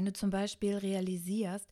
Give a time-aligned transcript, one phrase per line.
[0.00, 1.68] Wenn du zum Beispiel realisierst,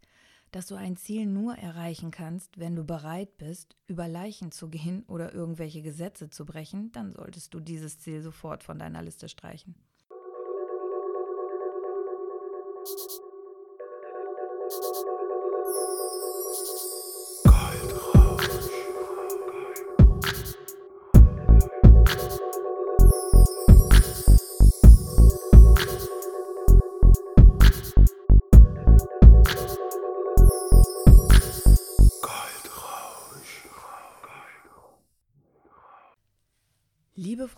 [0.50, 5.02] dass du ein Ziel nur erreichen kannst, wenn du bereit bist, über Leichen zu gehen
[5.04, 9.76] oder irgendwelche Gesetze zu brechen, dann solltest du dieses Ziel sofort von deiner Liste streichen.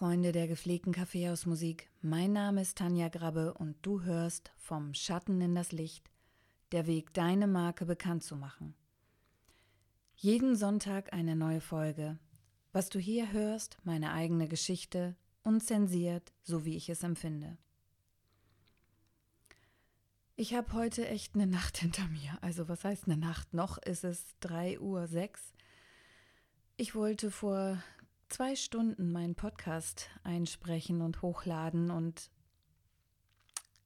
[0.01, 5.55] Freunde der gepflegten Kaffeehausmusik, mein Name ist Tanja Grabbe und du hörst vom Schatten in
[5.55, 6.11] das Licht,
[6.73, 8.75] der Weg, deine Marke bekannt zu machen.
[10.17, 12.19] Jeden Sonntag eine neue Folge.
[12.73, 17.59] Was du hier hörst, meine eigene Geschichte, unzensiert, so wie ich es empfinde.
[20.35, 22.39] Ich habe heute echt eine Nacht hinter mir.
[22.41, 23.53] Also was heißt eine Nacht?
[23.53, 25.53] Noch ist es 3 Uhr 6.
[26.79, 27.77] Ich wollte vor
[28.31, 32.31] zwei Stunden meinen Podcast einsprechen und hochladen und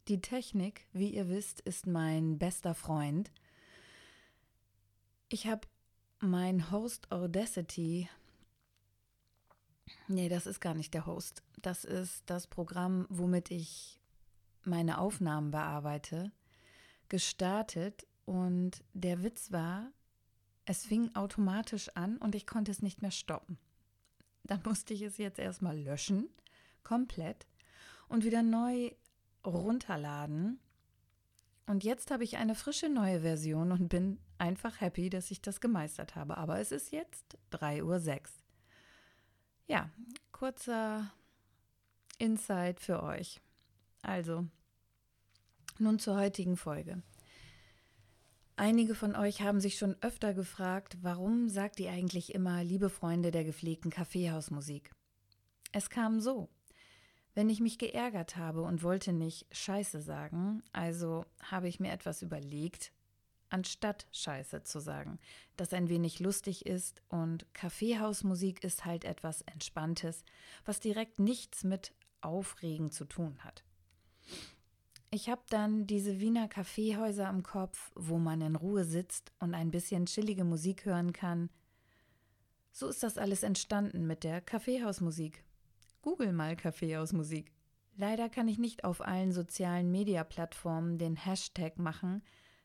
[0.08, 3.32] die Technik, wie ihr wisst, ist mein bester Freund.
[5.30, 5.62] Ich habe
[6.20, 8.10] mein Host Audacity.
[10.08, 11.42] Nee, das ist gar nicht der Host.
[11.62, 13.98] Das ist das Programm, womit ich
[14.62, 16.32] meine Aufnahmen bearbeite,
[17.08, 19.90] gestartet und der Witz war,
[20.66, 23.58] es fing automatisch an und ich konnte es nicht mehr stoppen.
[24.44, 26.28] Dann musste ich es jetzt erstmal löschen,
[26.82, 27.46] komplett,
[28.08, 28.90] und wieder neu
[29.44, 30.60] runterladen.
[31.66, 35.60] Und jetzt habe ich eine frische neue Version und bin einfach happy, dass ich das
[35.60, 36.36] gemeistert habe.
[36.36, 38.20] Aber es ist jetzt 3.06 Uhr.
[39.66, 39.90] Ja,
[40.32, 41.10] kurzer
[42.18, 43.40] Insight für euch.
[44.02, 44.46] Also,
[45.78, 47.02] nun zur heutigen Folge.
[48.56, 53.32] Einige von euch haben sich schon öfter gefragt, warum sagt ihr eigentlich immer liebe Freunde
[53.32, 54.92] der gepflegten Kaffeehausmusik?
[55.72, 56.48] Es kam so.
[57.34, 62.22] Wenn ich mich geärgert habe und wollte nicht Scheiße sagen, also habe ich mir etwas
[62.22, 62.92] überlegt,
[63.48, 65.18] anstatt Scheiße zu sagen,
[65.56, 70.24] das ein wenig lustig ist und Kaffeehausmusik ist halt etwas Entspanntes,
[70.64, 73.64] was direkt nichts mit Aufregen zu tun hat.
[75.14, 79.70] Ich habe dann diese Wiener Kaffeehäuser im Kopf, wo man in Ruhe sitzt und ein
[79.70, 81.50] bisschen chillige Musik hören kann.
[82.72, 85.44] So ist das alles entstanden mit der Kaffeehausmusik.
[86.02, 87.52] Google mal Kaffeehausmusik.
[87.96, 92.20] Leider kann ich nicht auf allen sozialen Media-Plattformen den Hashtag machen,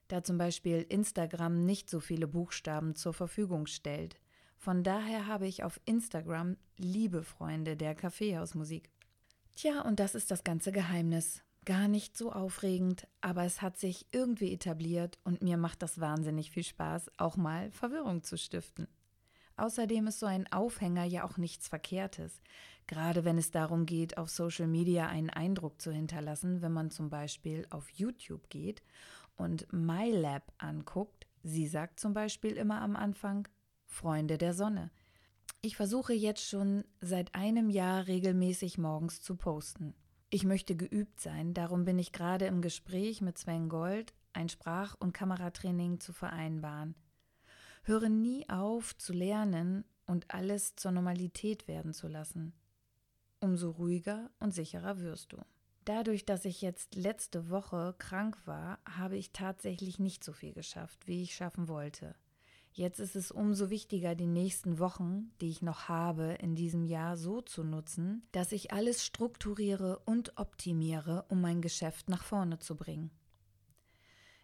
[0.07, 4.19] da zum Beispiel Instagram nicht so viele Buchstaben zur Verfügung stellt.
[4.57, 8.89] Von daher habe ich auf Instagram liebe Freunde der Kaffeehausmusik.
[9.55, 11.43] Tja, und das ist das ganze Geheimnis.
[11.69, 16.49] Gar nicht so aufregend, aber es hat sich irgendwie etabliert und mir macht das wahnsinnig
[16.49, 18.87] viel Spaß, auch mal Verwirrung zu stiften.
[19.55, 22.41] Außerdem ist so ein Aufhänger ja auch nichts Verkehrtes,
[22.87, 27.11] gerade wenn es darum geht, auf Social Media einen Eindruck zu hinterlassen, wenn man zum
[27.11, 28.81] Beispiel auf YouTube geht
[29.37, 31.27] und MyLab anguckt.
[31.43, 33.47] Sie sagt zum Beispiel immer am Anfang
[33.85, 34.89] Freunde der Sonne.
[35.61, 39.93] Ich versuche jetzt schon seit einem Jahr regelmäßig morgens zu posten.
[40.31, 44.95] Ich möchte geübt sein, darum bin ich gerade im Gespräch mit Sven Gold, ein Sprach-
[44.99, 46.93] und Kameratraining zu vereinbaren.
[47.81, 52.53] Höre nie auf zu lernen und alles zur Normalität werden zu lassen.
[53.39, 55.37] Umso ruhiger und sicherer wirst du.
[55.85, 61.07] Dadurch, dass ich jetzt letzte Woche krank war, habe ich tatsächlich nicht so viel geschafft,
[61.07, 62.13] wie ich schaffen wollte.
[62.71, 67.17] Jetzt ist es umso wichtiger, die nächsten Wochen, die ich noch habe in diesem Jahr,
[67.17, 72.75] so zu nutzen, dass ich alles strukturiere und optimiere, um mein Geschäft nach vorne zu
[72.75, 73.11] bringen.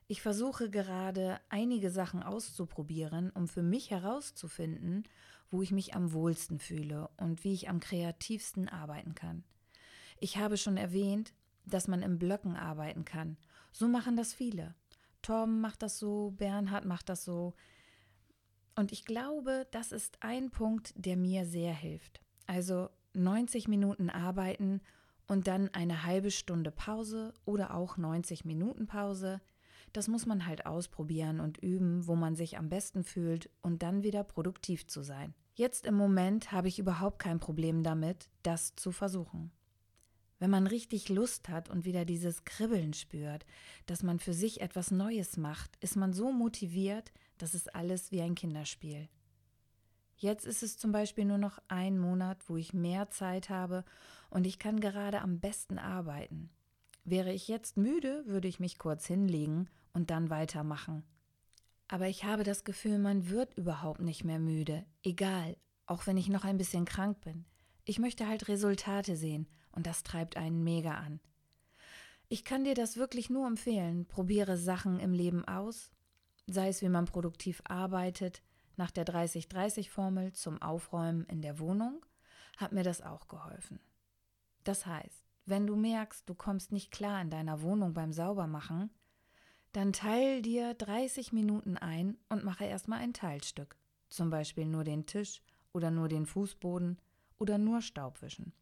[0.08, 5.04] Ich versuche gerade einige Sachen auszuprobieren, um für mich herauszufinden,
[5.50, 9.44] wo ich mich am wohlsten fühle und wie ich am kreativsten arbeiten kann.
[10.20, 11.34] Ich habe schon erwähnt,
[11.66, 13.38] dass man im Blöcken arbeiten kann.
[13.72, 14.76] So machen das viele.
[15.22, 17.54] Tom macht das so, Bernhard macht das so,
[18.76, 22.20] und ich glaube, das ist ein Punkt, der mir sehr hilft.
[22.46, 24.82] Also 90 Minuten arbeiten
[25.28, 29.42] und dann eine halbe Stunde Pause oder auch 90 Minuten Pause.
[29.94, 34.04] Das muss man halt ausprobieren und üben, wo man sich am besten fühlt und dann
[34.04, 35.34] wieder produktiv zu sein.
[35.54, 39.52] Jetzt im Moment habe ich überhaupt kein Problem damit, das zu versuchen.
[40.38, 43.46] Wenn man richtig Lust hat und wieder dieses Kribbeln spürt,
[43.86, 48.22] dass man für sich etwas Neues macht, ist man so motiviert, das ist alles wie
[48.22, 49.10] ein Kinderspiel.
[50.18, 53.84] Jetzt ist es zum Beispiel nur noch ein Monat, wo ich mehr Zeit habe
[54.30, 56.50] und ich kann gerade am besten arbeiten.
[57.04, 61.04] Wäre ich jetzt müde, würde ich mich kurz hinlegen und dann weitermachen.
[61.88, 66.30] Aber ich habe das Gefühl, man wird überhaupt nicht mehr müde, egal, auch wenn ich
[66.30, 67.46] noch ein bisschen krank bin.
[67.84, 71.20] Ich möchte halt Resultate sehen und das treibt einen mega an.
[72.28, 74.08] Ich kann dir das wirklich nur empfehlen.
[74.08, 75.92] Probiere Sachen im Leben aus,
[76.48, 78.42] sei es wie man produktiv arbeitet,
[78.78, 82.06] nach der 30-30-Formel zum Aufräumen in der Wohnung,
[82.58, 83.80] hat mir das auch geholfen.
[84.64, 88.90] Das heißt, wenn du merkst, du kommst nicht klar in deiner Wohnung beim Saubermachen,
[89.72, 93.78] dann teil dir 30 Minuten ein und mache erstmal ein Teilstück.
[94.10, 95.44] Zum Beispiel nur den Tisch
[95.74, 97.00] oder nur den Fußboden
[97.38, 98.54] oder nur Staubwischen.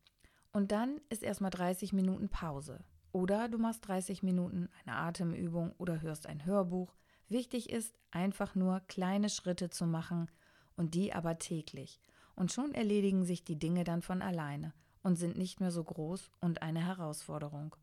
[0.52, 2.84] Und dann ist erstmal 30 Minuten Pause.
[3.12, 6.96] Oder du machst 30 Minuten eine Atemübung oder hörst ein Hörbuch.
[7.30, 10.30] Wichtig ist, einfach nur kleine Schritte zu machen
[10.76, 12.00] und die aber täglich.
[12.36, 14.74] Und schon erledigen sich die Dinge dann von alleine
[15.04, 17.76] und sind nicht mehr so groß und eine Herausforderung.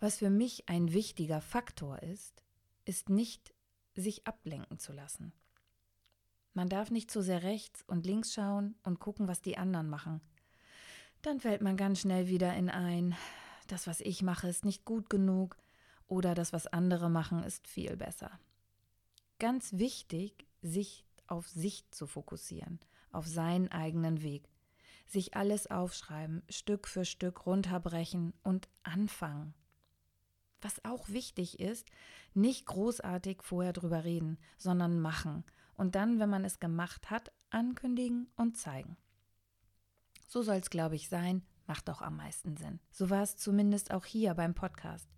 [0.00, 2.42] Was für mich ein wichtiger Faktor ist,
[2.84, 3.54] ist nicht
[3.94, 5.32] sich ablenken zu lassen.
[6.54, 10.20] Man darf nicht zu sehr rechts und links schauen und gucken, was die anderen machen.
[11.22, 13.14] Dann fällt man ganz schnell wieder in ein,
[13.68, 15.56] das, was ich mache, ist nicht gut genug
[16.08, 18.38] oder das, was andere machen, ist viel besser.
[19.42, 22.78] Ganz wichtig, sich auf sich zu fokussieren,
[23.10, 24.48] auf seinen eigenen Weg.
[25.04, 29.52] Sich alles aufschreiben, Stück für Stück runterbrechen und anfangen.
[30.60, 31.88] Was auch wichtig ist,
[32.34, 35.42] nicht großartig vorher drüber reden, sondern machen
[35.74, 38.96] und dann, wenn man es gemacht hat, ankündigen und zeigen.
[40.28, 42.78] So soll es, glaube ich, sein, macht auch am meisten Sinn.
[42.92, 45.08] So war es zumindest auch hier beim Podcast.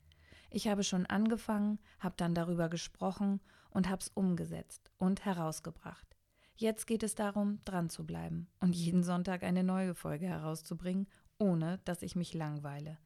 [0.51, 3.41] Ich habe schon angefangen, habe dann darüber gesprochen
[3.75, 6.17] und habe es umgesetzt und herausgebracht.
[6.57, 11.81] Jetzt geht es darum, dran zu bleiben und jeden Sonntag eine neue Folge herauszubringen, ohne
[11.85, 12.99] dass ich mich langweile.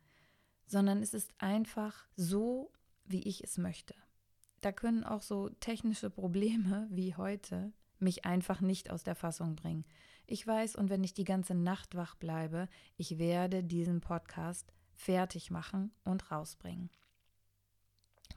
[0.67, 2.71] Sondern es ist einfach so,
[3.07, 3.95] wie ich es möchte.
[4.61, 9.85] Da können auch so technische Probleme wie heute mich einfach nicht aus der Fassung bringen.
[10.27, 15.51] Ich weiß, und wenn ich die ganze Nacht wach bleibe, ich werde diesen Podcast fertig
[15.51, 16.91] machen und rausbringen.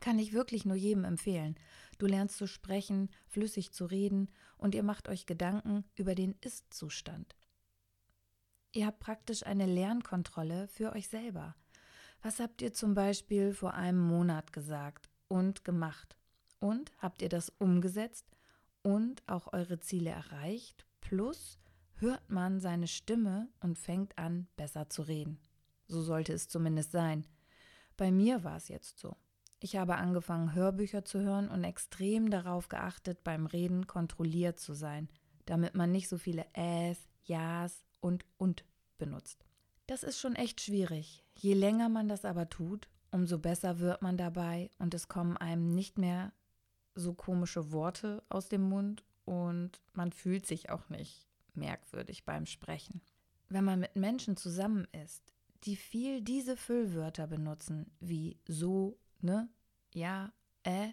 [0.01, 1.55] Kann ich wirklich nur jedem empfehlen.
[1.97, 7.37] Du lernst zu sprechen, flüssig zu reden und ihr macht euch Gedanken über den Ist-Zustand.
[8.73, 11.55] Ihr habt praktisch eine Lernkontrolle für euch selber.
[12.23, 16.17] Was habt ihr zum Beispiel vor einem Monat gesagt und gemacht?
[16.59, 18.25] Und habt ihr das umgesetzt
[18.81, 20.85] und auch eure Ziele erreicht?
[20.99, 21.59] Plus
[21.95, 25.39] hört man seine Stimme und fängt an, besser zu reden.
[25.87, 27.27] So sollte es zumindest sein.
[27.97, 29.15] Bei mir war es jetzt so.
[29.63, 35.07] Ich habe angefangen, Hörbücher zu hören und extrem darauf geachtet, beim Reden kontrolliert zu sein,
[35.45, 38.65] damit man nicht so viele Äs, Ja's und und
[38.97, 39.45] benutzt.
[39.85, 41.23] Das ist schon echt schwierig.
[41.35, 45.75] Je länger man das aber tut, umso besser wird man dabei und es kommen einem
[45.75, 46.33] nicht mehr
[46.95, 53.01] so komische Worte aus dem Mund und man fühlt sich auch nicht merkwürdig beim Sprechen.
[53.47, 55.33] Wenn man mit Menschen zusammen ist,
[55.65, 59.49] die viel diese Füllwörter benutzen, wie so, ne,
[59.93, 60.31] ja,
[60.63, 60.89] äh,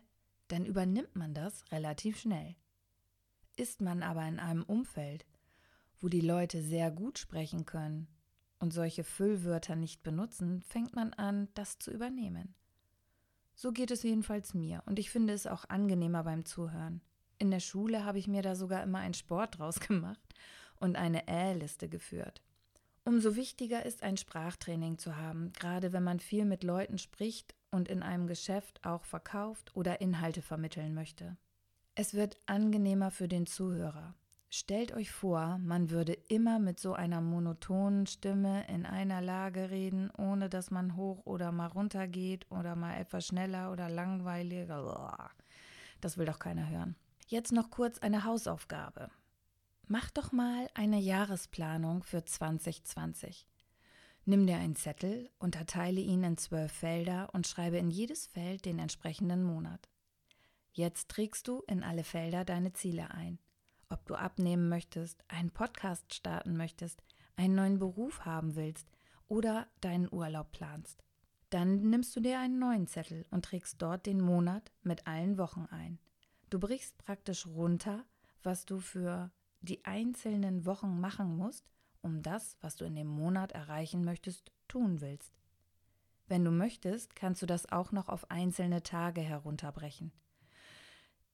[0.49, 2.57] dann übernimmt man das relativ schnell.
[3.57, 5.27] Ist man aber in einem Umfeld,
[6.01, 8.09] wo die Leute sehr gut sprechen können
[8.59, 12.55] und solche Füllwörter nicht benutzen, fängt man an, das zu übernehmen.
[13.55, 17.01] So geht es jedenfalls mir und ich finde es auch angenehmer beim Zuhören.
[17.39, 20.35] In der Schule habe ich mir da sogar immer einen Sport draus gemacht
[20.77, 22.43] und eine Äh-Liste geführt.
[23.05, 27.89] Umso wichtiger ist ein Sprachtraining zu haben, gerade wenn man viel mit Leuten spricht und
[27.89, 31.37] in einem Geschäft auch verkauft oder Inhalte vermitteln möchte.
[31.95, 34.15] Es wird angenehmer für den Zuhörer.
[34.51, 40.11] Stellt euch vor, man würde immer mit so einer monotonen Stimme in einer Lage reden,
[40.17, 45.31] ohne dass man hoch oder mal runter geht oder mal etwas schneller oder langweiliger.
[46.01, 46.97] Das will doch keiner hören.
[47.27, 49.11] Jetzt noch kurz eine Hausaufgabe.
[49.87, 53.47] Mach doch mal eine Jahresplanung für 2020.
[54.29, 58.79] Nimm dir einen Zettel, unterteile ihn in zwölf Felder und schreibe in jedes Feld den
[58.79, 59.89] entsprechenden Monat.
[60.73, 63.39] Jetzt trägst du in alle Felder deine Ziele ein
[63.91, 67.03] ob du abnehmen möchtest, einen Podcast starten möchtest,
[67.37, 68.91] einen neuen Beruf haben willst
[69.29, 71.03] oder deinen Urlaub planst.
[71.51, 75.67] Dann nimmst du dir einen neuen Zettel und trägst dort den Monat mit allen Wochen
[75.71, 75.99] ein.
[76.51, 78.05] Du brichst praktisch runter,
[78.43, 79.31] was du für
[79.61, 81.65] die einzelnen Wochen machen musst,
[82.09, 85.33] um das, was du in dem Monat erreichen möchtest, tun willst.
[86.27, 90.13] Wenn du möchtest, kannst du das auch noch auf einzelne Tage herunterbrechen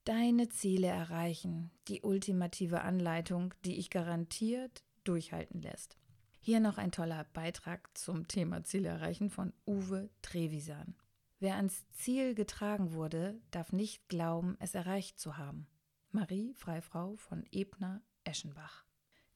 [0.05, 1.71] deine Ziele erreichen.
[1.89, 5.97] Die ultimative Anleitung, die ich garantiert durchhalten lässt.
[6.41, 10.95] Hier noch ein toller Beitrag zum Thema Ziele erreichen von Uwe Trevisan.
[11.41, 15.67] Wer ans Ziel getragen wurde, darf nicht glauben, es erreicht zu haben.
[16.11, 18.84] Marie Freifrau von Ebner-Eschenbach.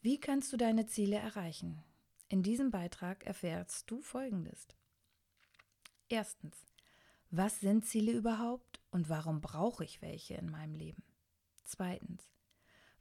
[0.00, 1.82] Wie kannst du deine Ziele erreichen?
[2.28, 4.68] In diesem Beitrag erfährst du Folgendes.
[6.08, 6.56] Erstens.
[7.30, 11.02] Was sind Ziele überhaupt und warum brauche ich welche in meinem Leben?
[11.64, 12.30] Zweitens.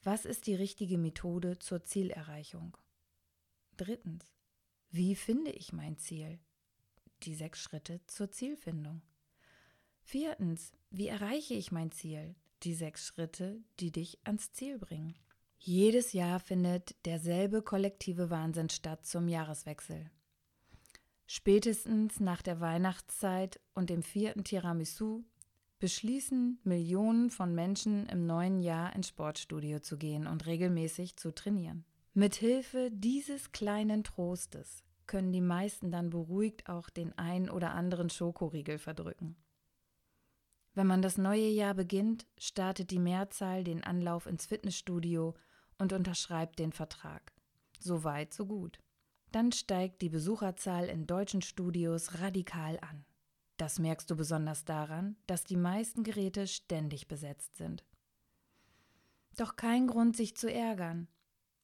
[0.03, 2.75] Was ist die richtige Methode zur Zielerreichung?
[3.77, 4.25] Drittens.
[4.89, 6.39] Wie finde ich mein Ziel?
[7.23, 9.03] Die sechs Schritte zur Zielfindung.
[10.01, 10.71] Viertens.
[10.89, 12.35] Wie erreiche ich mein Ziel?
[12.63, 15.15] Die sechs Schritte, die dich ans Ziel bringen.
[15.59, 20.09] Jedes Jahr findet derselbe kollektive Wahnsinn statt zum Jahreswechsel.
[21.25, 25.23] Spätestens nach der Weihnachtszeit und dem vierten Tiramisu
[25.79, 31.85] beschließen Millionen von Menschen im neuen Jahr ins Sportstudio zu gehen und regelmäßig zu trainieren.
[32.13, 38.77] Mithilfe dieses kleinen Trostes können die meisten dann beruhigt auch den ein oder anderen Schokoriegel
[38.77, 39.35] verdrücken.
[40.77, 45.33] Wenn man das neue Jahr beginnt, startet die Mehrzahl den Anlauf ins Fitnessstudio
[45.79, 47.33] und unterschreibt den Vertrag.
[47.79, 48.79] So weit, so gut.
[49.31, 53.05] Dann steigt die Besucherzahl in deutschen Studios radikal an.
[53.57, 57.83] Das merkst du besonders daran, dass die meisten Geräte ständig besetzt sind.
[59.35, 61.07] Doch kein Grund, sich zu ärgern.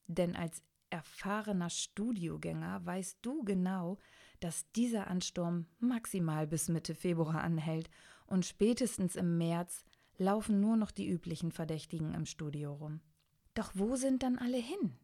[0.07, 3.99] Denn als erfahrener Studiogänger weißt du genau,
[4.39, 7.91] dass dieser Ansturm maximal bis Mitte Februar anhält
[8.27, 9.85] und spätestens im März
[10.17, 13.01] laufen nur noch die üblichen Verdächtigen im Studio rum.
[13.53, 14.97] Doch wo sind dann alle hin?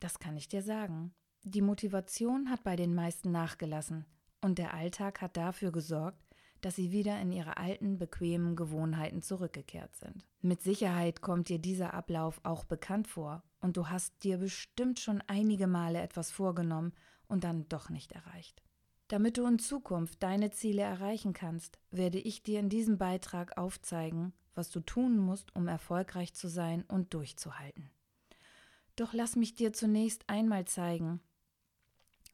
[0.00, 1.14] Das kann ich dir sagen.
[1.44, 4.06] Die Motivation hat bei den meisten nachgelassen
[4.40, 6.24] und der Alltag hat dafür gesorgt,
[6.60, 10.26] dass sie wieder in ihre alten, bequemen Gewohnheiten zurückgekehrt sind.
[10.40, 15.22] Mit Sicherheit kommt dir dieser Ablauf auch bekannt vor und du hast dir bestimmt schon
[15.26, 16.94] einige Male etwas vorgenommen
[17.28, 18.62] und dann doch nicht erreicht.
[19.08, 24.32] Damit du in Zukunft deine Ziele erreichen kannst, werde ich dir in diesem Beitrag aufzeigen,
[24.54, 27.90] was du tun musst, um erfolgreich zu sein und durchzuhalten.
[28.96, 31.20] Doch lass mich dir zunächst einmal zeigen,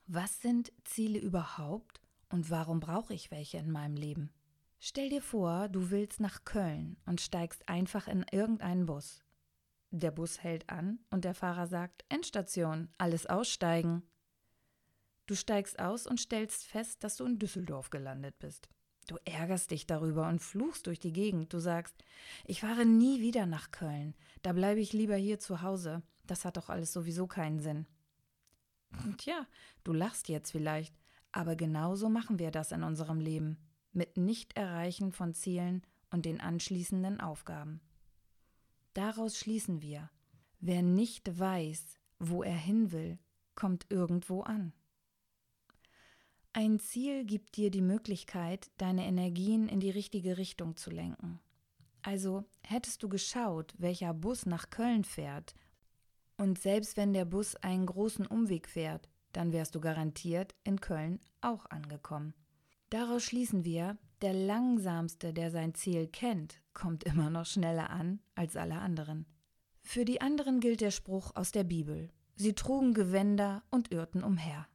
[0.07, 4.31] was sind Ziele überhaupt und warum brauche ich welche in meinem Leben?
[4.79, 9.23] Stell dir vor, du willst nach Köln und steigst einfach in irgendeinen Bus.
[9.91, 14.03] Der Bus hält an und der Fahrer sagt Endstation, alles aussteigen.
[15.31, 18.69] Du steigst aus und stellst fest, dass du in Düsseldorf gelandet bist.
[19.07, 21.53] Du ärgerst dich darüber und fluchst durch die Gegend.
[21.53, 21.95] Du sagst,
[22.47, 26.03] ich fahre nie wieder nach Köln, da bleibe ich lieber hier zu Hause.
[26.27, 27.87] Das hat doch alles sowieso keinen Sinn.
[29.19, 29.47] Tja,
[29.85, 30.97] du lachst jetzt vielleicht,
[31.31, 33.57] aber genauso machen wir das in unserem Leben,
[33.93, 37.81] mit Nicht-Erreichen von Zielen und den anschließenden Aufgaben.
[38.95, 40.11] Daraus schließen wir,
[40.59, 43.21] wer nicht weiß, wo er hin will,
[43.55, 44.73] kommt irgendwo an.
[46.53, 51.39] Ein Ziel gibt dir die Möglichkeit, deine Energien in die richtige Richtung zu lenken.
[52.03, 55.55] Also hättest du geschaut, welcher Bus nach Köln fährt,
[56.41, 61.21] und selbst wenn der Bus einen großen Umweg fährt, dann wärst du garantiert in Köln
[61.43, 62.33] auch angekommen.
[62.89, 68.57] Daraus schließen wir, der Langsamste, der sein Ziel kennt, kommt immer noch schneller an als
[68.57, 69.27] alle anderen.
[69.83, 72.11] Für die anderen gilt der Spruch aus der Bibel.
[72.37, 74.67] Sie trugen Gewänder und irrten umher.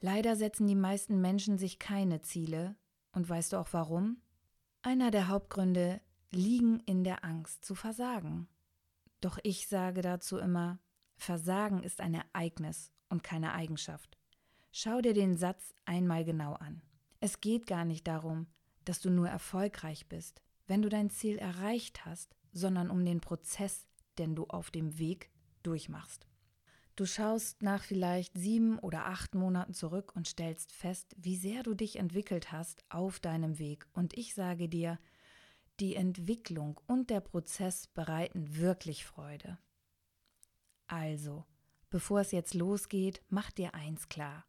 [0.00, 2.76] Leider setzen die meisten Menschen sich keine Ziele.
[3.12, 4.18] Und weißt du auch warum?
[4.82, 8.48] Einer der Hauptgründe liegen in der Angst zu versagen.
[9.20, 10.78] Doch ich sage dazu immer,
[11.16, 14.16] Versagen ist ein Ereignis und keine Eigenschaft.
[14.72, 16.80] Schau dir den Satz einmal genau an.
[17.20, 18.46] Es geht gar nicht darum,
[18.84, 23.86] dass du nur erfolgreich bist, wenn du dein Ziel erreicht hast, sondern um den Prozess,
[24.18, 25.30] den du auf dem Weg
[25.62, 26.29] durchmachst.
[27.00, 31.72] Du schaust nach vielleicht sieben oder acht Monaten zurück und stellst fest, wie sehr du
[31.72, 33.86] dich entwickelt hast auf deinem Weg.
[33.94, 34.98] Und ich sage dir,
[35.80, 39.56] die Entwicklung und der Prozess bereiten wirklich Freude.
[40.88, 41.46] Also,
[41.88, 44.44] bevor es jetzt losgeht, mach dir eins klar.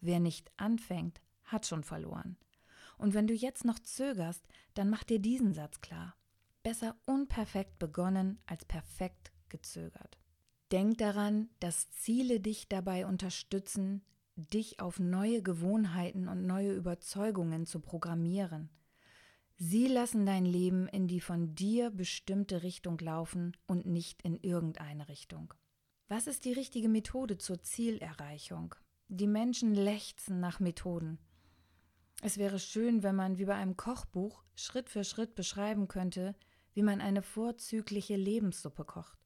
[0.00, 2.36] Wer nicht anfängt, hat schon verloren.
[2.98, 6.14] Und wenn du jetzt noch zögerst, dann mach dir diesen Satz klar.
[6.62, 10.20] Besser unperfekt begonnen als perfekt gezögert.
[10.74, 14.02] Denk daran, dass Ziele dich dabei unterstützen,
[14.34, 18.70] dich auf neue Gewohnheiten und neue Überzeugungen zu programmieren.
[19.54, 25.06] Sie lassen dein Leben in die von dir bestimmte Richtung laufen und nicht in irgendeine
[25.08, 25.54] Richtung.
[26.08, 28.74] Was ist die richtige Methode zur Zielerreichung?
[29.06, 31.20] Die Menschen lechzen nach Methoden.
[32.20, 36.34] Es wäre schön, wenn man wie bei einem Kochbuch Schritt für Schritt beschreiben könnte,
[36.72, 39.23] wie man eine vorzügliche Lebenssuppe kocht.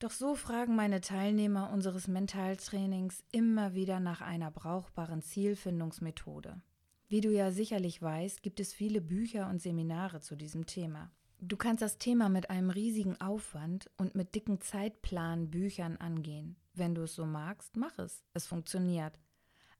[0.00, 6.60] Doch so fragen meine Teilnehmer unseres Mentaltrainings immer wieder nach einer brauchbaren Zielfindungsmethode.
[7.08, 11.10] Wie du ja sicherlich weißt, gibt es viele Bücher und Seminare zu diesem Thema.
[11.40, 16.54] Du kannst das Thema mit einem riesigen Aufwand und mit dicken Zeitplanbüchern angehen.
[16.74, 18.22] Wenn du es so magst, mach es.
[18.34, 19.18] Es funktioniert.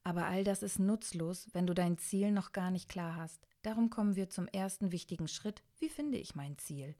[0.03, 3.47] Aber all das ist nutzlos, wenn du dein Ziel noch gar nicht klar hast.
[3.61, 5.63] Darum kommen wir zum ersten wichtigen Schritt.
[5.77, 6.95] Wie finde ich mein Ziel?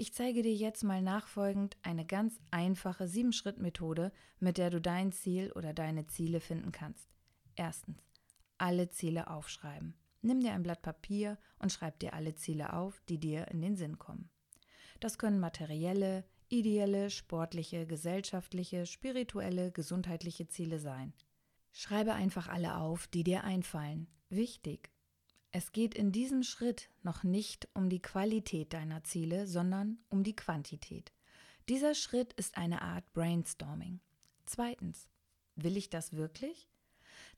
[0.00, 5.50] Ich zeige dir jetzt mal nachfolgend eine ganz einfache Sieben-Schritt-Methode, mit der du dein Ziel
[5.56, 7.08] oder deine Ziele finden kannst.
[7.56, 8.00] Erstens,
[8.58, 9.94] alle Ziele aufschreiben.
[10.22, 13.74] Nimm dir ein Blatt Papier und schreib dir alle Ziele auf, die dir in den
[13.74, 14.30] Sinn kommen.
[15.00, 21.12] Das können materielle, ideelle, sportliche, gesellschaftliche, spirituelle, gesundheitliche Ziele sein.
[21.72, 24.06] Schreibe einfach alle auf, die dir einfallen.
[24.28, 24.92] Wichtig.
[25.50, 30.36] Es geht in diesem Schritt noch nicht um die Qualität deiner Ziele, sondern um die
[30.36, 31.12] Quantität.
[31.68, 34.00] Dieser Schritt ist eine Art Brainstorming.
[34.46, 35.08] Zweitens.
[35.56, 36.68] Will ich das wirklich?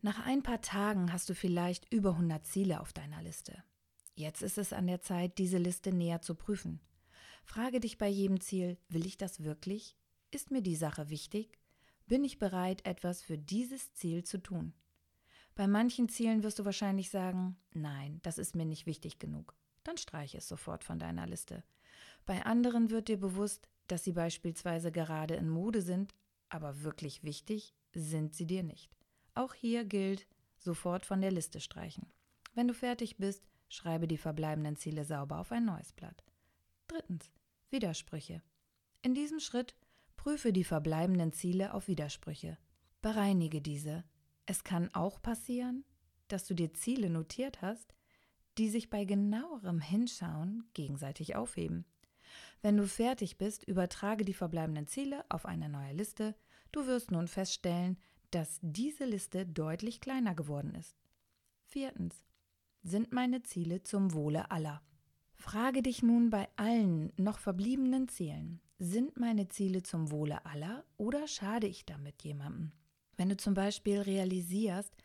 [0.02, 3.62] Nach ein paar Tagen hast du vielleicht über 100 Ziele auf deiner Liste.
[4.14, 6.80] Jetzt ist es an der Zeit, diese Liste näher zu prüfen.
[7.44, 9.96] Frage dich bei jedem Ziel, will ich das wirklich?
[10.30, 11.58] Ist mir die Sache wichtig?
[12.06, 14.74] Bin ich bereit, etwas für dieses Ziel zu tun?
[15.60, 19.54] Bei manchen Zielen wirst du wahrscheinlich sagen, nein, das ist mir nicht wichtig genug.
[19.84, 21.64] Dann streiche es sofort von deiner Liste.
[22.24, 26.14] Bei anderen wird dir bewusst, dass sie beispielsweise gerade in Mode sind,
[26.48, 28.90] aber wirklich wichtig sind sie dir nicht.
[29.34, 30.26] Auch hier gilt,
[30.56, 32.10] sofort von der Liste streichen.
[32.54, 36.24] Wenn du fertig bist, schreibe die verbleibenden Ziele sauber auf ein neues Blatt.
[36.88, 37.30] Drittens.
[37.68, 38.40] Widersprüche.
[39.02, 39.76] In diesem Schritt
[40.16, 42.56] prüfe die verbleibenden Ziele auf Widersprüche.
[43.02, 44.04] Bereinige diese.
[44.50, 45.84] Es kann auch passieren,
[46.26, 47.94] dass du dir Ziele notiert hast,
[48.58, 51.84] die sich bei genauerem Hinschauen gegenseitig aufheben.
[52.60, 56.34] Wenn du fertig bist, übertrage die verbleibenden Ziele auf eine neue Liste.
[56.72, 57.96] Du wirst nun feststellen,
[58.32, 60.96] dass diese Liste deutlich kleiner geworden ist.
[61.62, 62.24] Viertens.
[62.82, 64.82] Sind meine Ziele zum Wohle aller?
[65.36, 71.28] Frage dich nun bei allen noch verbliebenen Zielen, sind meine Ziele zum Wohle aller oder
[71.28, 72.72] schade ich damit jemandem?
[73.20, 74.96] Wenn du zum Beispiel realisierst,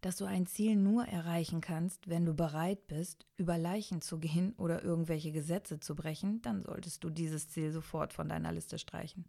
[0.00, 4.54] dass du ein Ziel nur erreichen kannst, wenn du bereit bist, über Leichen zu gehen
[4.58, 9.24] oder irgendwelche Gesetze zu brechen, dann solltest du dieses Ziel sofort von deiner Liste streichen.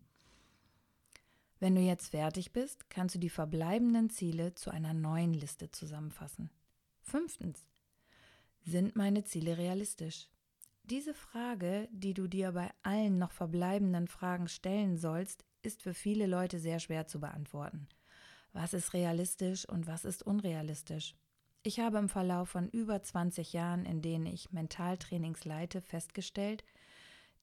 [1.59, 6.51] Wenn du jetzt fertig bist, kannst du die verbleibenden Ziele zu einer neuen Liste zusammenfassen.
[7.01, 7.65] Fünftens.
[8.63, 10.29] Sind meine Ziele realistisch?
[10.83, 16.27] Diese Frage, die du dir bei allen noch verbleibenden Fragen stellen sollst, ist für viele
[16.27, 17.87] Leute sehr schwer zu beantworten.
[18.55, 21.13] Was ist realistisch und was ist unrealistisch?
[21.61, 26.63] Ich habe im Verlauf von über 20 Jahren, in denen ich Mentaltrainings leite, festgestellt,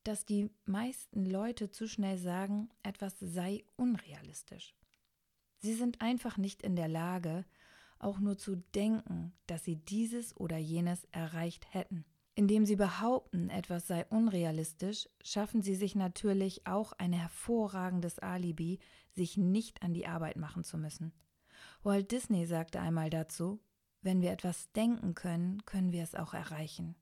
[0.04, 4.74] dass die meisten Leute zu schnell sagen, etwas sei unrealistisch.
[5.58, 7.44] Sie sind einfach nicht in der Lage,
[7.98, 12.06] auch nur zu denken, dass sie dieses oder jenes erreicht hätten.
[12.34, 18.78] Indem sie behaupten, etwas sei unrealistisch, schaffen sie sich natürlich auch ein hervorragendes Alibi,
[19.10, 21.12] sich nicht an die Arbeit machen zu müssen.
[21.82, 23.60] Walt Disney sagte einmal dazu,
[24.00, 26.96] wenn wir etwas denken können, können wir es auch erreichen.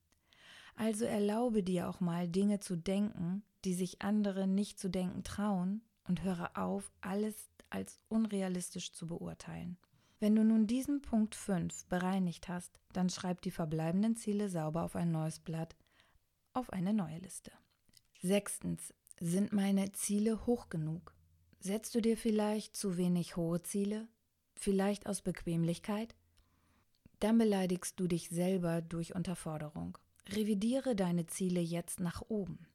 [0.74, 5.82] Also erlaube dir auch mal Dinge zu denken, die sich andere nicht zu denken trauen,
[6.08, 9.78] und höre auf, alles als unrealistisch zu beurteilen.
[10.20, 14.94] Wenn du nun diesen Punkt 5 bereinigt hast, dann schreib die verbleibenden Ziele sauber auf
[14.94, 15.76] ein neues Blatt,
[16.52, 17.50] auf eine neue Liste.
[18.20, 21.14] Sechstens, sind meine Ziele hoch genug?
[21.59, 24.09] Setzt du dir vielleicht zu wenig hohe Ziele?
[24.54, 26.14] Vielleicht aus Bequemlichkeit?
[27.18, 29.96] Dann beleidigst du dich selber durch Unterforderung.
[30.28, 32.66] Revidiere deine Ziele jetzt nach oben.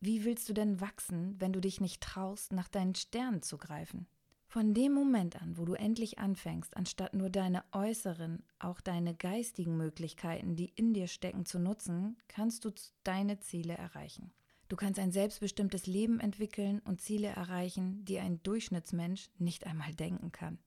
[0.00, 4.08] Wie willst du denn wachsen, wenn du dich nicht traust, nach deinen Sternen zu greifen?
[4.52, 9.78] Von dem Moment an, wo du endlich anfängst, anstatt nur deine äußeren, auch deine geistigen
[9.78, 12.70] Möglichkeiten, die in dir stecken, zu nutzen, kannst du
[13.02, 14.30] deine Ziele erreichen.
[14.68, 20.32] Du kannst ein selbstbestimmtes Leben entwickeln und Ziele erreichen, die ein Durchschnittsmensch nicht einmal denken
[20.32, 20.58] kann.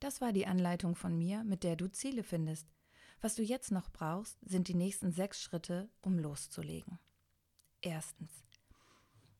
[0.00, 2.66] Das war die Anleitung von mir, mit der du Ziele findest.
[3.20, 6.98] Was du jetzt noch brauchst, sind die nächsten sechs Schritte, um loszulegen.
[7.82, 8.32] Erstens.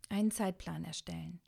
[0.08, 1.40] Einen Zeitplan erstellen.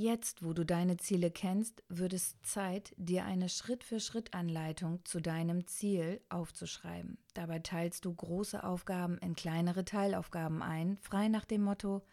[0.00, 6.20] Jetzt, wo du deine Ziele kennst, wird es Zeit, dir eine Schritt-für-Schritt-Anleitung zu deinem Ziel
[6.28, 7.18] aufzuschreiben.
[7.34, 12.04] Dabei teilst du große Aufgaben in kleinere Teilaufgaben ein, frei nach dem Motto: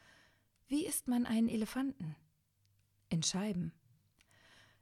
[0.67, 2.15] Wie isst man einen Elefanten?
[3.09, 3.71] In Scheiben.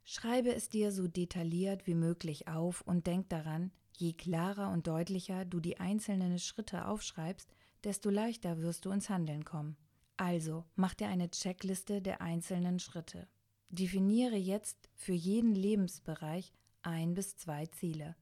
[0.05, 5.43] Schreibe es dir so detailliert wie möglich auf und denk daran, Je klarer und deutlicher
[5.43, 9.75] du die einzelnen Schritte aufschreibst, desto leichter wirst du ins Handeln kommen.
[10.17, 13.27] Also mach dir eine Checkliste der einzelnen Schritte.
[13.69, 18.15] Definiere jetzt für jeden Lebensbereich ein bis zwei Ziele.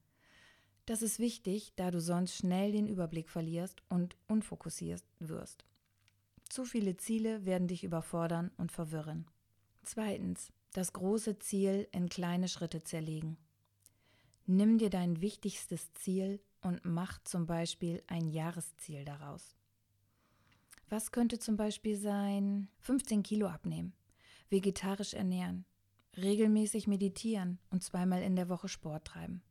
[0.86, 5.64] Das ist wichtig, da du sonst schnell den Überblick verlierst und unfokussiert wirst.
[6.48, 9.26] Zu viele Ziele werden dich überfordern und verwirren.
[9.84, 13.36] Zweitens, das große Ziel in kleine Schritte zerlegen.
[14.46, 19.54] Nimm dir dein wichtigstes Ziel und mach zum Beispiel ein Jahresziel daraus.
[20.92, 23.94] Was könnte zum Beispiel sein, 15 Kilo abnehmen,
[24.50, 25.64] vegetarisch ernähren,
[26.18, 29.42] regelmäßig meditieren und zweimal in der Woche Sport treiben.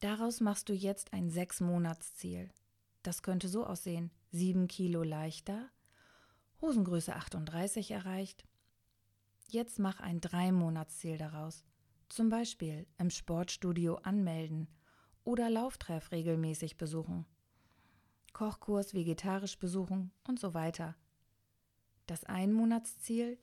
[0.00, 2.48] Daraus machst du jetzt ein Sechs-Monats-Ziel.
[3.02, 5.68] Das könnte so aussehen: 7 Kilo leichter,
[6.62, 8.46] Hosengröße 38 erreicht.
[9.50, 11.66] Jetzt mach ein Drei-Monats-Ziel daraus.
[12.08, 14.68] Zum Beispiel im Sportstudio anmelden
[15.24, 17.26] oder Lauftreff regelmäßig besuchen.
[18.38, 20.94] Kochkurs vegetarisch besuchen und so weiter.
[22.06, 23.36] Das Einmonatsziel?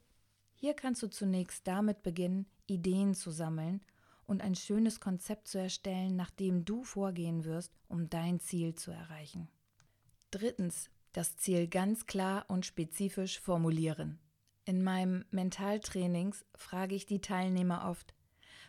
[0.54, 3.82] Hier kannst du zunächst damit beginnen, Ideen zu sammeln
[4.26, 8.92] und ein schönes Konzept zu erstellen, nach dem du vorgehen wirst, um dein Ziel zu
[8.92, 9.50] erreichen.
[10.32, 14.18] Drittens, das Ziel ganz klar und spezifisch formulieren.
[14.64, 18.14] In meinem Mentaltrainings frage ich die Teilnehmer oft,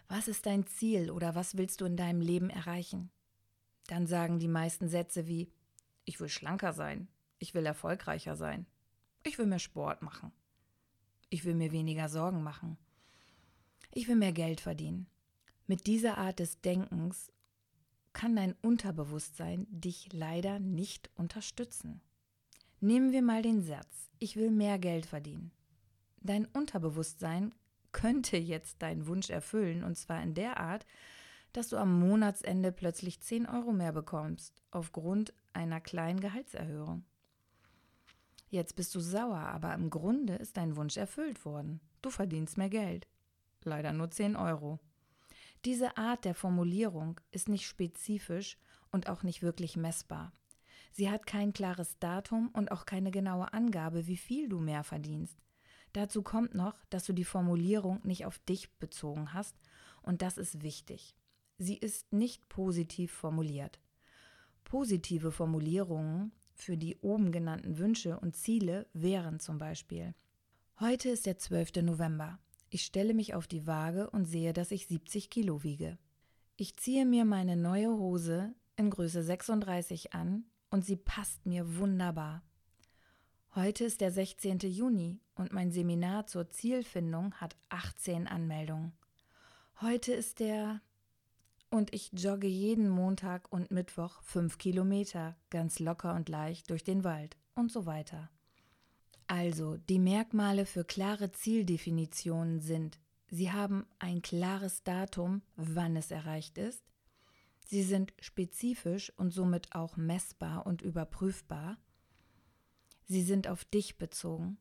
[0.09, 3.12] was ist dein Ziel oder was willst du in deinem Leben erreichen?
[3.87, 5.53] Dann sagen die meisten Sätze wie,
[6.07, 8.64] ich will schlanker sein, ich will erfolgreicher sein,
[9.23, 10.33] ich will mehr Sport machen,
[11.29, 12.79] ich will mir weniger Sorgen machen,
[13.92, 15.07] ich will mehr Geld verdienen,
[15.66, 17.31] mit dieser Art des Denkens
[18.12, 22.01] kann dein Unterbewusstsein dich leider nicht unterstützen.
[22.81, 25.51] Nehmen wir mal den Satz, ich will mehr Geld verdienen.
[26.21, 27.55] Dein Unterbewusstsein
[27.92, 30.87] könnte jetzt deinen Wunsch erfüllen, und zwar in der Art,
[31.53, 37.05] dass du am Monatsende plötzlich 10 Euro mehr bekommst, aufgrund einer kleinen Gehaltserhöhung.
[38.49, 41.81] Jetzt bist du sauer, aber im Grunde ist dein Wunsch erfüllt worden.
[42.03, 43.09] Du verdienst mehr Geld.
[43.62, 44.79] Leider nur 10 Euro.
[45.64, 48.57] Diese Art der Formulierung ist nicht spezifisch
[48.92, 50.33] und auch nicht wirklich messbar.
[50.92, 55.42] Sie hat kein klares Datum und auch keine genaue Angabe, wie viel du mehr verdienst.
[55.92, 59.57] Dazu kommt noch, dass du die Formulierung nicht auf dich bezogen hast
[60.03, 61.16] und das ist wichtig.
[61.59, 63.81] Sie ist nicht positiv formuliert.
[64.67, 70.13] Positive Formulierungen für die oben genannten Wünsche und Ziele wären zum Beispiel
[70.81, 71.83] Heute ist der 12.
[71.83, 72.41] November.
[72.69, 75.99] Ich stelle mich auf die Waage und sehe, dass ich 70 Kilo wiege.
[76.57, 82.43] Ich ziehe mir meine neue Hose in Größe 36 an und sie passt mir wunderbar.
[83.55, 84.59] Heute ist der 16.
[84.59, 88.93] Juni und mein Seminar zur Zielfindung hat 18 Anmeldungen.
[89.81, 90.81] Heute ist der
[91.71, 97.05] und ich jogge jeden Montag und Mittwoch 5 Kilometer ganz locker und leicht durch den
[97.05, 98.31] Wald und so weiter.
[99.27, 106.59] Also, die Merkmale für klare Zieldefinitionen sind, sie haben ein klares Datum, wann es erreicht
[106.59, 106.85] ist,
[107.67, 111.79] sie sind spezifisch und somit auch messbar und überprüfbar,
[113.05, 114.59] sie sind auf dich bezogen,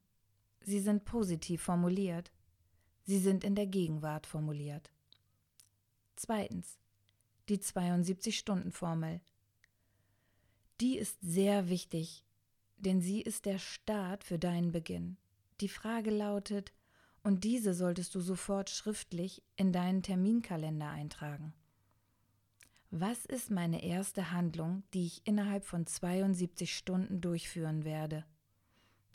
[0.62, 2.32] sie sind positiv formuliert,
[3.04, 4.92] sie sind in der Gegenwart formuliert.
[6.16, 6.80] Zweitens,
[7.50, 9.22] die 72-Stunden-Formel.
[10.82, 12.26] Die ist sehr wichtig,
[12.78, 15.18] denn sie ist der Start für deinen Beginn.
[15.62, 16.74] Die Frage lautet,
[17.24, 21.54] und diese solltest du sofort schriftlich in deinen Terminkalender eintragen.
[22.92, 28.26] Was ist meine erste Handlung, die ich innerhalb von 72 Stunden durchführen werde?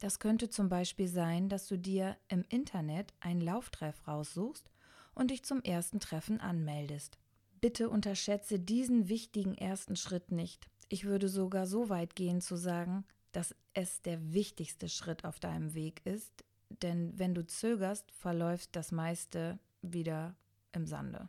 [0.00, 4.68] Das könnte zum Beispiel sein, dass du dir im Internet einen Lauftreff raussuchst
[5.14, 7.18] und dich zum ersten Treffen anmeldest.
[7.60, 10.68] Bitte unterschätze diesen wichtigen ersten Schritt nicht.
[10.88, 15.74] Ich würde sogar so weit gehen zu sagen, dass es der wichtigste Schritt auf deinem
[15.74, 16.44] Weg ist,
[16.82, 20.34] denn wenn du zögerst, verläuft das meiste wieder
[20.72, 21.28] im Sande.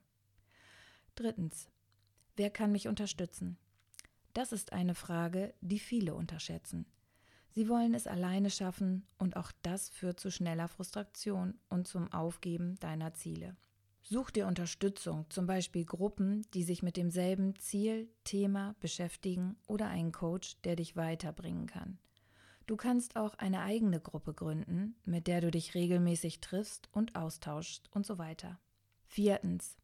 [1.16, 1.70] Drittens,
[2.38, 3.58] wer kann mich unterstützen?
[4.34, 6.86] Das ist eine Frage, die viele unterschätzen.
[7.50, 12.80] Sie wollen es alleine schaffen und auch das führt zu schneller Frustration und zum Aufgeben
[12.80, 13.58] deiner Ziele.
[14.04, 20.12] Such dir Unterstützung, zum Beispiel Gruppen, die sich mit demselben Ziel, Thema beschäftigen oder einen
[20.12, 22.00] Coach, der dich weiterbringen kann.
[22.66, 27.90] Du kannst auch eine eigene Gruppe gründen, mit der du dich regelmäßig triffst und austauschst
[27.92, 28.60] und so weiter.
[29.06, 29.78] Viertens.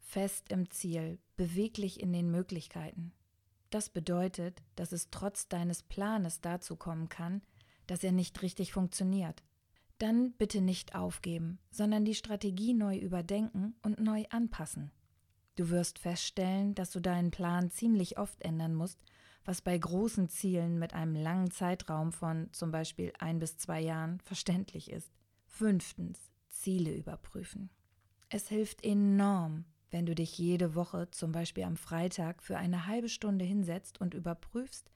[0.00, 3.12] Fest im Ziel, beweglich in den Möglichkeiten.
[3.70, 7.42] Das bedeutet, dass es trotz deines Planes dazu kommen kann,
[7.86, 9.42] dass er nicht richtig funktioniert.
[9.98, 14.90] Dann bitte nicht aufgeben, sondern die Strategie neu überdenken und neu anpassen.
[15.56, 19.04] Du wirst feststellen, dass du deinen Plan ziemlich oft ändern musst,
[19.44, 24.20] was bei großen Zielen mit einem langen Zeitraum von zum Beispiel ein bis zwei Jahren
[24.20, 25.12] verständlich ist.
[25.46, 27.70] Fünftens, Ziele überprüfen.
[28.30, 33.08] Es hilft enorm, wenn du dich jede Woche, zum Beispiel am Freitag, für eine halbe
[33.08, 34.90] Stunde hinsetzt und überprüfst,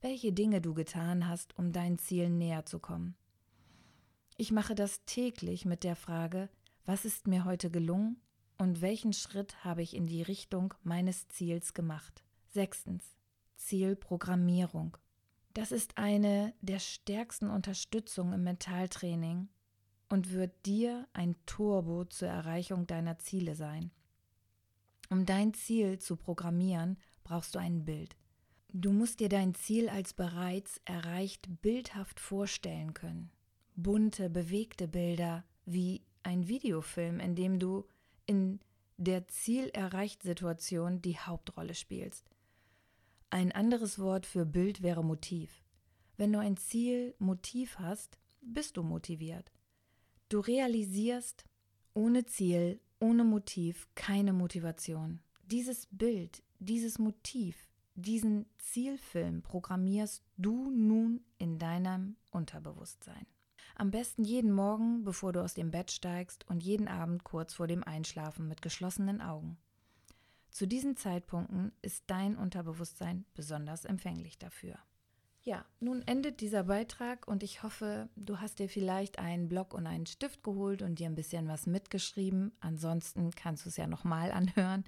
[0.00, 3.16] welche Dinge du getan hast, um deinen Zielen näher zu kommen.
[4.40, 6.48] Ich mache das täglich mit der Frage,
[6.86, 8.22] was ist mir heute gelungen
[8.56, 12.24] und welchen Schritt habe ich in die Richtung meines Ziels gemacht.
[12.46, 13.04] Sechstens.
[13.56, 14.96] Zielprogrammierung.
[15.52, 19.50] Das ist eine der stärksten Unterstützungen im Mentaltraining
[20.08, 23.90] und wird dir ein Turbo zur Erreichung deiner Ziele sein.
[25.10, 28.16] Um dein Ziel zu programmieren, brauchst du ein Bild.
[28.72, 33.30] Du musst dir dein Ziel als bereits erreicht bildhaft vorstellen können.
[33.82, 37.86] Bunte, bewegte Bilder wie ein Videofilm, in dem du
[38.26, 38.60] in
[38.96, 42.28] der Zielerreicht-Situation die Hauptrolle spielst.
[43.30, 45.62] Ein anderes Wort für Bild wäre Motiv.
[46.16, 49.52] Wenn du ein Ziel Motiv hast, bist du motiviert.
[50.28, 51.44] Du realisierst
[51.94, 55.20] ohne Ziel, ohne Motiv keine Motivation.
[55.44, 57.56] Dieses Bild, dieses Motiv,
[57.94, 63.26] diesen Zielfilm programmierst du nun in deinem Unterbewusstsein.
[63.74, 67.66] Am besten jeden Morgen, bevor du aus dem Bett steigst und jeden Abend kurz vor
[67.66, 69.58] dem Einschlafen mit geschlossenen Augen.
[70.50, 74.78] Zu diesen Zeitpunkten ist dein Unterbewusstsein besonders empfänglich dafür.
[75.42, 79.86] Ja, nun endet dieser Beitrag und ich hoffe, du hast dir vielleicht einen Block und
[79.86, 82.52] einen Stift geholt und dir ein bisschen was mitgeschrieben.
[82.60, 84.84] Ansonsten kannst du es ja nochmal anhören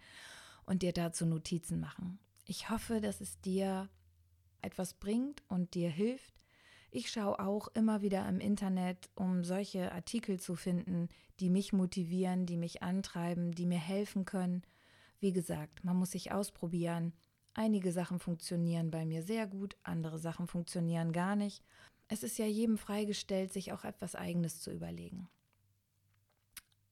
[0.67, 2.19] und dir dazu Notizen machen.
[2.45, 3.89] Ich hoffe, dass es dir
[4.61, 6.35] etwas bringt und dir hilft.
[6.95, 11.09] Ich schaue auch immer wieder im Internet, um solche Artikel zu finden,
[11.41, 14.63] die mich motivieren, die mich antreiben, die mir helfen können.
[15.19, 17.15] Wie gesagt, man muss sich ausprobieren.
[17.55, 21.65] Einige Sachen funktionieren bei mir sehr gut, andere Sachen funktionieren gar nicht.
[22.09, 25.31] Es ist ja jedem freigestellt, sich auch etwas Eigenes zu überlegen.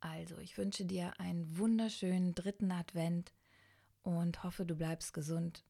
[0.00, 3.34] Also, ich wünsche dir einen wunderschönen dritten Advent
[4.00, 5.62] und hoffe, du bleibst gesund.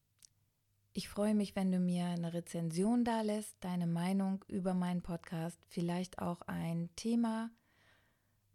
[0.93, 5.57] Ich freue mich, wenn du mir eine Rezension da lässt, deine Meinung über meinen Podcast,
[5.69, 7.49] vielleicht auch ein Thema,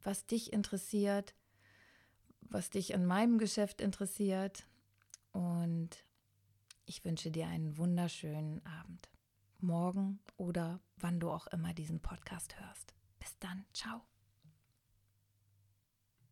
[0.03, 1.35] was dich interessiert,
[2.43, 4.67] was dich in meinem Geschäft interessiert.
[5.33, 6.05] Und
[6.85, 9.09] ich wünsche dir einen wunderschönen Abend,
[9.59, 12.95] morgen oder wann du auch immer diesen Podcast hörst.
[13.19, 14.03] Bis dann, ciao.